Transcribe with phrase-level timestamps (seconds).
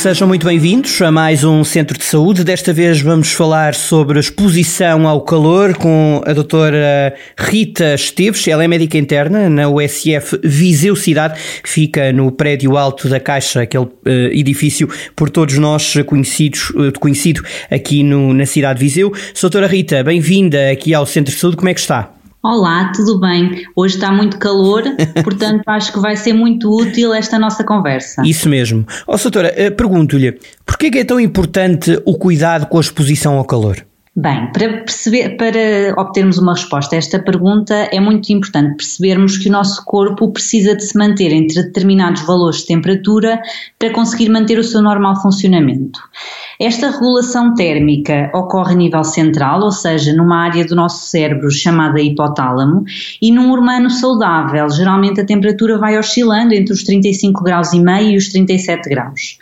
[0.00, 2.42] Sejam muito bem-vindos a mais um Centro de Saúde.
[2.42, 8.48] Desta vez vamos falar sobre a exposição ao calor com a doutora Rita Esteves.
[8.48, 13.60] Ela é médica interna na USF Viseu Cidade, que fica no prédio alto da Caixa,
[13.60, 13.92] aquele uh,
[14.32, 19.12] edifício por todos nós conhecidos, uh, conhecido aqui no, na cidade de Viseu.
[19.38, 21.58] Doutora Rita, bem-vinda aqui ao Centro de Saúde.
[21.58, 22.19] Como é que está?
[22.42, 23.66] Olá, tudo bem?
[23.76, 24.82] Hoje está muito calor,
[25.22, 28.22] portanto acho que vai ser muito útil esta nossa conversa.
[28.24, 28.86] Isso mesmo.
[29.06, 33.44] Ó, oh, doutora, eh, pergunto-lhe, porquê é tão importante o cuidado com a exposição ao
[33.44, 33.84] calor?
[34.20, 39.48] Bem, para, perceber, para obtermos uma resposta a esta pergunta é muito importante percebermos que
[39.48, 43.40] o nosso corpo precisa de se manter entre determinados valores de temperatura
[43.78, 45.98] para conseguir manter o seu normal funcionamento.
[46.60, 51.98] Esta regulação térmica ocorre a nível central, ou seja, numa área do nosso cérebro chamada
[51.98, 52.84] hipotálamo,
[53.22, 58.10] e num humano saudável, geralmente a temperatura vai oscilando entre os 35 graus e meio
[58.10, 59.38] e os 37 graus.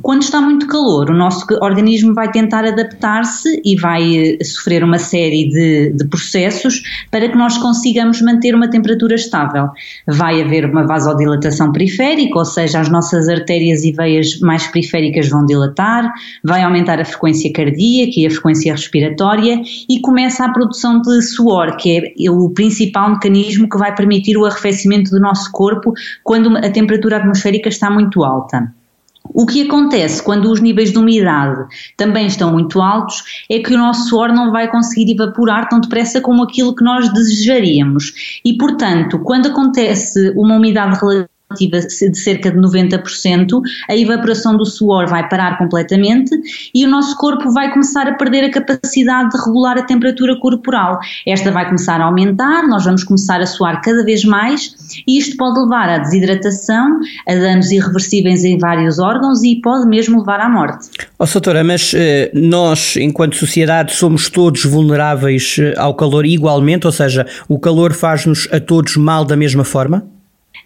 [0.00, 5.48] Quando está muito calor, o nosso organismo vai tentar adaptar-se e vai sofrer uma série
[5.48, 9.68] de, de processos para que nós consigamos manter uma temperatura estável.
[10.06, 15.44] Vai haver uma vasodilatação periférica, ou seja, as nossas artérias e veias mais periféricas vão
[15.44, 16.10] dilatar,
[16.44, 21.76] vai aumentar a frequência cardíaca e a frequência respiratória e começa a produção de suor,
[21.76, 26.70] que é o principal mecanismo que vai permitir o arrefecimento do nosso corpo quando a
[26.70, 28.79] temperatura atmosférica está muito alta.
[29.24, 33.78] O que acontece quando os níveis de umidade também estão muito altos é que o
[33.78, 38.40] nosso suor não vai conseguir evaporar tão depressa como aquilo que nós desejaríamos.
[38.44, 41.28] E, portanto, quando acontece uma umidade relativa
[41.58, 46.30] de cerca de 90%, a evaporação do suor vai parar completamente
[46.72, 50.98] e o nosso corpo vai começar a perder a capacidade de regular a temperatura corporal.
[51.26, 54.74] Esta vai começar a aumentar, nós vamos começar a suar cada vez mais
[55.06, 60.20] e isto pode levar à desidratação, a danos irreversíveis em vários órgãos e pode mesmo
[60.20, 60.88] levar à morte.
[61.18, 66.86] Ó, oh, doutora, mas eh, nós, enquanto sociedade, somos todos vulneráveis eh, ao calor igualmente,
[66.86, 70.19] ou seja, o calor faz-nos a todos mal da mesma forma?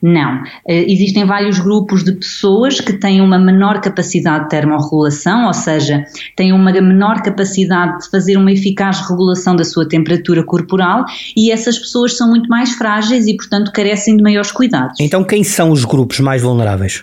[0.07, 0.43] Não.
[0.69, 6.05] Eh, existem vários grupos de pessoas que têm uma menor capacidade de termorregulação, ou seja,
[6.37, 11.79] têm uma menor capacidade de fazer uma eficaz regulação da sua temperatura corporal e essas
[11.79, 15.01] pessoas são muito mais frágeis e, portanto, carecem de maiores cuidados.
[15.01, 17.03] Então, quem são os grupos mais vulneráveis?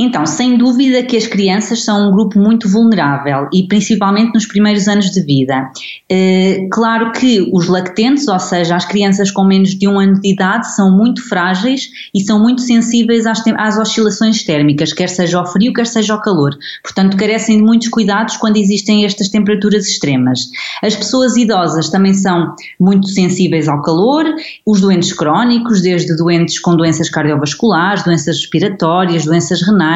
[0.00, 4.86] Então, sem dúvida que as crianças são um grupo muito vulnerável e principalmente nos primeiros
[4.86, 5.72] anos de vida.
[6.08, 10.30] Eh, claro que os lactentes, ou seja, as crianças com menos de um ano de
[10.30, 15.46] idade, são muito frágeis e são muito sensíveis às, às oscilações térmicas, quer seja ao
[15.50, 16.56] frio, quer seja ao calor.
[16.80, 20.48] Portanto, carecem de muitos cuidados quando existem estas temperaturas extremas.
[20.80, 24.26] As pessoas idosas também são muito sensíveis ao calor,
[24.64, 29.87] os doentes crónicos, desde doentes com doenças cardiovasculares, doenças respiratórias, doenças renais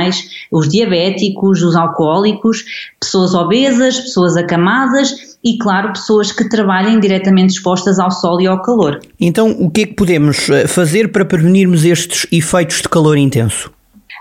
[0.51, 2.65] os diabéticos, os alcoólicos,
[3.01, 8.63] pessoas obesas, pessoas acamadas e, claro, pessoas que trabalhem diretamente expostas ao sol e ao
[8.63, 9.01] calor.
[9.21, 13.71] Então, o que é que podemos eh, fazer para prevenirmos estes efeitos de calor intenso?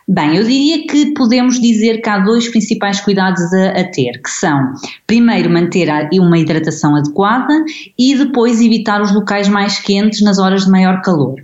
[0.08, 4.30] Bem, eu diria que podemos dizer que há dois principais cuidados a, a, ter, que
[4.30, 4.74] são,
[5.06, 7.53] primeiro, manter uma hidratação adequada
[7.98, 11.36] e depois evitar os locais mais quentes nas horas de maior calor.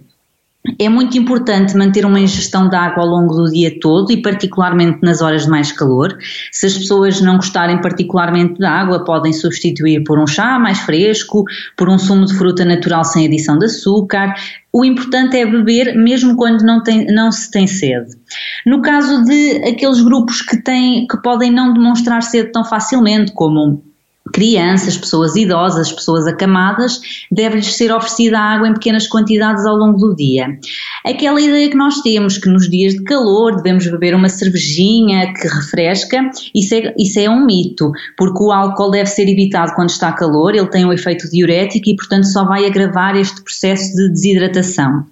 [0.79, 4.99] É muito importante manter uma ingestão de água ao longo do dia todo e particularmente
[5.01, 6.17] nas horas de mais calor.
[6.51, 11.45] Se as pessoas não gostarem particularmente da água, podem substituir por um chá mais fresco,
[11.75, 14.33] por um sumo de fruta natural sem adição de açúcar.
[14.73, 18.15] O importante é beber mesmo quando não, tem, não se tem sede.
[18.65, 23.81] No caso de aqueles grupos que, têm, que podem não demonstrar sede tão facilmente, como
[24.27, 26.99] crianças, pessoas idosas, pessoas acamadas,
[27.31, 30.47] deve-lhes ser oferecida água em pequenas quantidades ao longo do dia.
[31.05, 35.47] Aquela ideia que nós temos que nos dias de calor devemos beber uma cervejinha que
[35.47, 40.11] refresca, isso é, isso é um mito, porque o álcool deve ser evitado quando está
[40.11, 45.05] calor, ele tem um efeito diurético e, portanto, só vai agravar este processo de desidratação.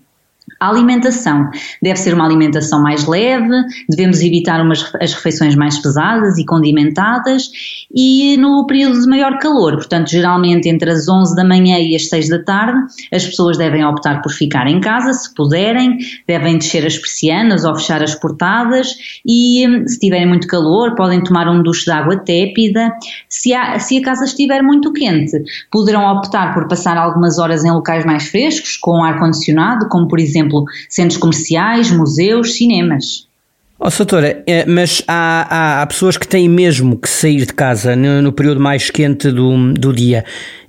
[0.60, 1.50] A alimentação
[1.82, 3.50] deve ser uma alimentação mais leve,
[3.90, 7.50] devemos evitar umas, as refeições mais pesadas e condimentadas
[7.94, 12.08] e no período de maior calor, portanto, geralmente entre as 11 da manhã e as
[12.10, 12.80] 6 da tarde,
[13.14, 15.98] as pessoas devem optar por ficar em casa, se puderem,
[16.28, 21.48] devem descer as persianas ou fechar as portadas e, se tiverem muito calor, podem tomar
[21.48, 22.92] um duche de água tépida.
[23.30, 27.72] Se a, se a casa estiver muito quente, poderão optar por passar algumas horas em
[27.72, 33.28] locais mais frescos, com ar-condicionado, como por exemplo exemplo, centros comerciais, museus, cinemas.
[33.78, 37.96] Oh, doutora, eh, mas há, há, há, pessoas que têm mesmo que sair de casa
[37.96, 40.24] no, no período mais quente do, do dia.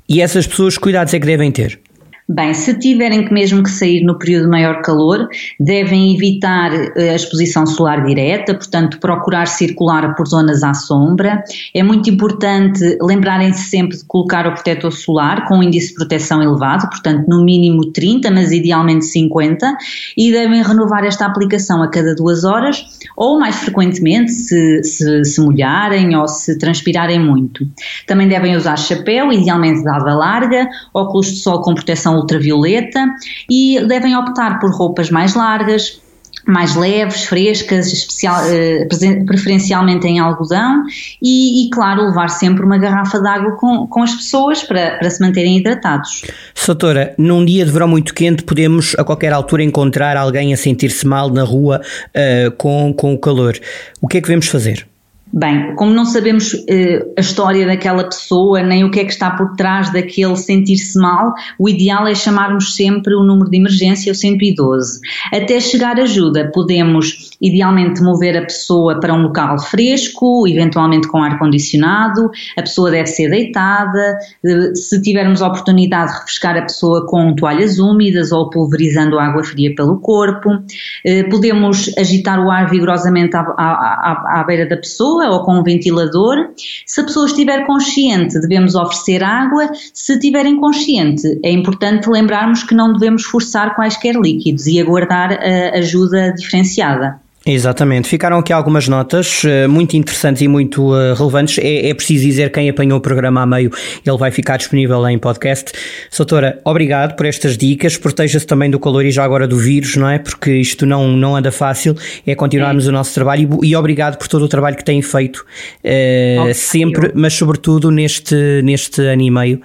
[0.09, 1.81] E essas pessoas, cuidados é que devem ter?
[2.29, 5.29] Bem, se tiverem que mesmo que sair no período de maior calor,
[5.61, 11.45] devem evitar eh, a exposição solar direta, portanto, procurar circular por zonas à sombra.
[11.73, 16.43] É muito importante lembrarem-se sempre de colocar o protetor solar com um índice de proteção
[16.43, 19.77] elevado, portanto, no mínimo 30, mas idealmente 50,
[20.17, 22.85] e devem renovar esta aplicação a cada duas horas
[23.17, 27.65] ou mais frequentemente se, se, se molharem ou se transpirarem muito.
[28.05, 33.07] Também devem usar chapéu, idealmente de larga, óculos de sol com proteção ultravioleta
[33.51, 36.01] e devem optar por roupas mais largas,
[36.47, 38.87] mais leves, frescas, especial, eh,
[39.27, 40.85] preferencialmente em algodão
[41.21, 45.11] e, e, claro, levar sempre uma garrafa de água com, com as pessoas para, para
[45.11, 46.23] se manterem hidratados.
[46.55, 51.07] Soutora, num dia de verão muito quente podemos a qualquer altura encontrar alguém a sentir-se
[51.07, 53.59] mal na rua uh, com, com o calor.
[54.01, 54.87] O que é que devemos fazer?
[55.33, 59.31] Bem, como não sabemos uh, a história daquela pessoa, nem o que é que está
[59.33, 64.15] por trás daquele sentir-se mal, o ideal é chamarmos sempre o número de emergência, o
[64.15, 65.01] 112.
[65.33, 72.31] Até chegar ajuda, podemos idealmente mover a pessoa para um local fresco, eventualmente com ar-condicionado,
[72.57, 77.35] a pessoa deve ser deitada, uh, se tivermos a oportunidade de refrescar a pessoa com
[77.35, 83.41] toalhas úmidas ou pulverizando água fria pelo corpo, uh, podemos agitar o ar vigorosamente à,
[83.41, 86.51] à, à, à beira da pessoa, ou com um ventilador.
[86.87, 89.71] Se a pessoa estiver consciente, devemos oferecer água.
[89.93, 95.79] Se estiver inconsciente, é importante lembrarmos que não devemos forçar quaisquer líquidos e aguardar a
[95.79, 97.21] ajuda diferenciada.
[97.49, 98.09] Exatamente.
[98.09, 101.59] Ficaram aqui algumas notas uh, muito interessantes e muito uh, relevantes.
[101.59, 103.71] É, é, preciso dizer quem apanhou o programa a meio,
[104.05, 105.71] ele vai ficar disponível em podcast.
[106.11, 107.97] Soutora, obrigado por estas dicas.
[107.97, 110.19] Proteja-se também do calor e já agora do vírus, não é?
[110.19, 111.95] Porque isto não, não anda fácil.
[112.27, 112.89] É continuarmos é.
[112.89, 115.47] o nosso trabalho e, e, obrigado por todo o trabalho que têm feito
[115.85, 118.35] uh, sempre, mas sobretudo neste,
[118.65, 119.61] neste ano e meio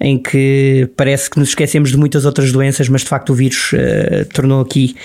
[0.00, 3.74] em que parece que nos esquecemos de muitas outras doenças, mas de facto o vírus
[4.32, 4.96] tornou aqui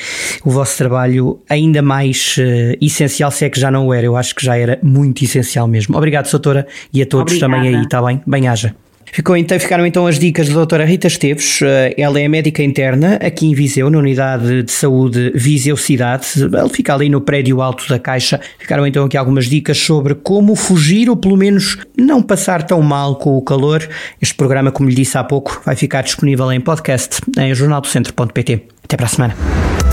[0.46, 4.06] o vosso trabalho ainda mais mais uh, essencial, se é que já não o era.
[4.06, 5.98] Eu acho que já era muito essencial mesmo.
[5.98, 7.54] Obrigado, doutora, e a todos Obrigada.
[7.54, 8.21] também aí, está bem?
[8.25, 8.75] Bem-haja.
[9.12, 13.19] Ficou então, ficaram então as dicas da doutora Rita Esteves, eh, ela é médica interna
[13.21, 17.88] aqui em Viseu, na unidade de saúde Viseu Cidade, ela fica ali no prédio alto
[17.88, 18.39] da Caixa.
[18.57, 23.18] Ficaram então aqui algumas dicas sobre como fugir ou pelo menos não passar tão mal
[23.18, 23.88] com o calor.
[24.19, 28.63] Este programa, como lhe disse há pouco, vai ficar disponível em podcast em jornaldocentro.pt.
[28.83, 29.83] Até para a semana.